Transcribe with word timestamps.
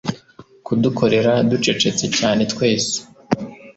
Kudukorera 0.65 1.33
ducecetse 1.49 2.05
cyane 2.17 2.41
twese 2.53 2.95